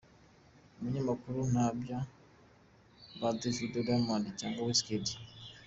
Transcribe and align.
Umunyamakuru: 0.77 1.39
Ntabya 1.51 1.99
ba 3.19 3.29
Davido, 3.39 3.77
Diamond 3.87 4.25
cyangwa 4.39 4.65
Wizkid?. 4.67 5.05